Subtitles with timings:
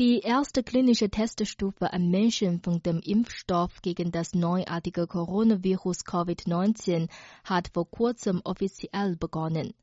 [0.00, 7.08] Die erste klinische Teststufe an Menschen von dem Impfstoff gegen das neuartige Coronavirus Covid-19
[7.42, 9.74] hat vor kurzem offiziell begonnen.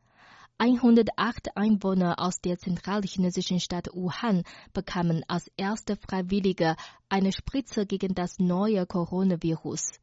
[0.57, 6.77] 108 Einwohner aus der zentralchinesischen Stadt Wuhan bekamen als erste Freiwillige
[7.09, 9.99] eine Spritze gegen das neue Coronavirus.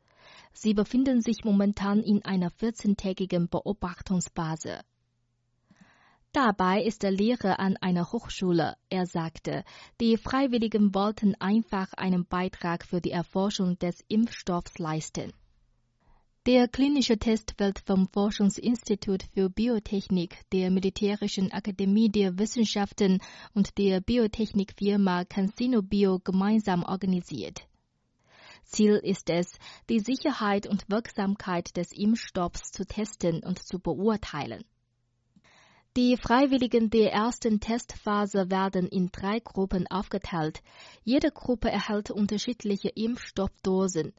[0.53, 4.81] Sie befinden sich momentan in einer 14-tägigen Beobachtungsphase.
[6.35, 8.77] Dabei ist er Lehrer an einer Hochschule.
[8.89, 9.65] Er sagte,
[10.01, 15.35] die Freiwilligen wollten einfach einen Beitrag für die Erforschung des Impfstoffs leisten.
[16.47, 23.21] Der klinische Test wird vom Forschungsinstitut für Biotechnik der Militärischen Akademie der Wissenschaften
[23.53, 27.61] und der Biotechnikfirma CanSino Bio gemeinsam organisiert.
[28.65, 29.59] Ziel ist es,
[29.91, 34.65] die Sicherheit und Wirksamkeit des Impfstoffs zu testen und zu beurteilen.
[35.95, 40.63] Die Freiwilligen der ersten Testphase werden in drei Gruppen aufgeteilt.
[41.05, 44.15] Jede Gruppe erhält unterschiedliche Impfstoffdosen.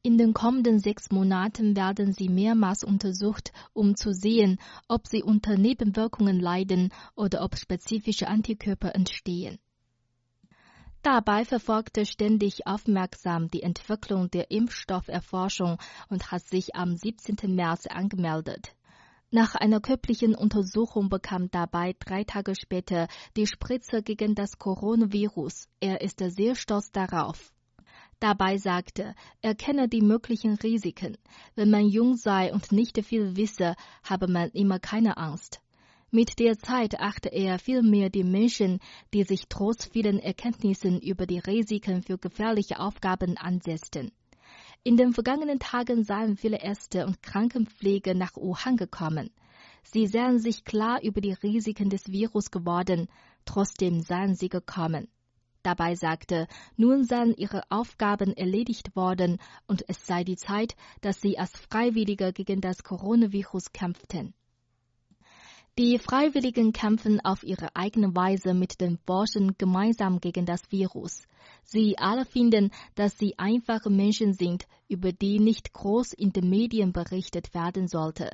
[0.00, 5.58] In den kommenden sechs Monaten werden sie mehrmals untersucht, um zu sehen, ob sie unter
[5.58, 9.58] Nebenwirkungen leiden oder ob spezifische Antikörper entstehen.
[11.02, 15.76] Dabei verfolgt er ständig aufmerksam die Entwicklung der Impfstofferforschung
[16.08, 17.54] und hat sich am 17.
[17.54, 18.74] März angemeldet.
[19.34, 25.68] Nach einer körperlichen Untersuchung bekam dabei drei Tage später die Spritze gegen das Coronavirus.
[25.80, 27.50] Er ist sehr stolz darauf.
[28.20, 31.16] Dabei sagte, er kenne die möglichen Risiken.
[31.54, 35.62] Wenn man jung sei und nicht viel wisse, habe man immer keine Angst.
[36.10, 38.80] Mit der Zeit achte er vielmehr die Menschen,
[39.14, 44.12] die sich trotz vielen Erkenntnissen über die Risiken für gefährliche Aufgaben ansetzten.
[44.84, 49.30] In den vergangenen Tagen seien viele Ärzte und Krankenpfleger nach Wuhan gekommen.
[49.84, 53.06] Sie seien sich klar über die Risiken des Virus geworden,
[53.44, 55.06] trotzdem seien sie gekommen.
[55.62, 59.38] Dabei sagte, nun seien ihre Aufgaben erledigt worden
[59.68, 64.34] und es sei die Zeit, dass sie als Freiwillige gegen das Coronavirus kämpften.
[65.78, 71.22] Die Freiwilligen kämpfen auf ihre eigene Weise mit den Forschern gemeinsam gegen das Virus.
[71.64, 76.92] Sie alle finden, dass sie einfache Menschen sind, über die nicht groß in den Medien
[76.92, 78.32] berichtet werden sollte.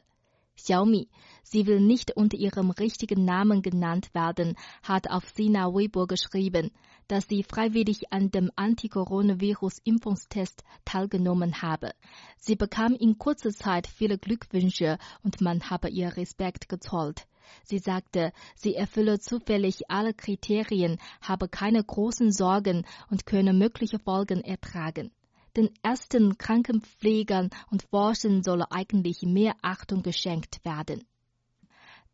[0.56, 1.09] Xiaomi,
[1.44, 6.72] sie will nicht unter ihrem richtigen Namen genannt werden, hat auf Sina Weibo geschrieben,
[7.08, 11.92] dass sie freiwillig an dem Anti-Coronavirus-Impfungstest teilgenommen habe.
[12.38, 17.26] Sie bekam in kurzer Zeit viele Glückwünsche und man habe ihr Respekt gezollt.
[17.64, 24.42] Sie sagte, sie erfülle zufällig alle Kriterien, habe keine großen Sorgen und könne mögliche Folgen
[24.42, 25.10] ertragen
[25.58, 31.04] den ersten Krankenpflegern und Forschern solle eigentlich mehr Achtung geschenkt werden.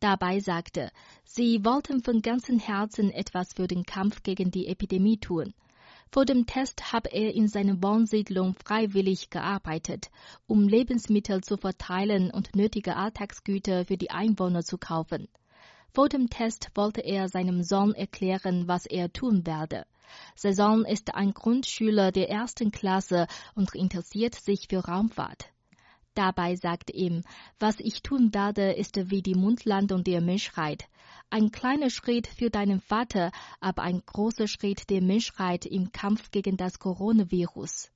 [0.04, 0.90] Dabei sagte,
[1.24, 5.54] sie wollten von ganzem Herzen etwas für den Kampf gegen die Epidemie tun.
[6.12, 10.10] Vor dem Test habe er in seiner Wohnsiedlung freiwillig gearbeitet,
[10.46, 15.26] um Lebensmittel zu verteilen und nötige Alltagsgüter für die Einwohner zu kaufen.
[15.88, 19.86] Vor dem Test wollte er seinem Sohn erklären, was er tun werde.
[20.36, 25.53] Saison ist ein Grundschüler der ersten Klasse und interessiert sich für Raumfahrt.
[26.14, 27.24] Dabei sagt ihm,
[27.58, 30.88] was ich tun werde, ist wie die Mundlandung der Menschheit.
[31.28, 36.56] Ein kleiner Schritt für deinen Vater, aber ein großer Schritt der Menschheit im Kampf gegen
[36.56, 37.90] das Coronavirus.